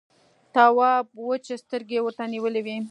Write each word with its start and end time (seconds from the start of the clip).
تواب 0.55 1.05
وچې 1.27 1.55
سترګې 1.63 1.99
ورته 2.01 2.23
نيولې 2.33 2.61
وې. 2.65 2.75